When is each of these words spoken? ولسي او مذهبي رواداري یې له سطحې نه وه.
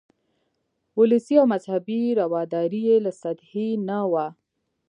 ولسي 0.99 1.35
او 1.41 1.45
مذهبي 1.53 2.01
رواداري 2.21 2.81
یې 2.89 2.97
له 3.05 3.11
سطحې 3.21 3.67
نه 3.87 3.99
وه. 4.11 4.27